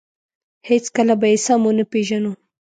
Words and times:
هېڅکله 0.69 1.13
به 1.19 1.27
یې 1.31 1.37
سم 1.45 1.61
ونه 1.65 1.85
پېژنو. 1.91 2.31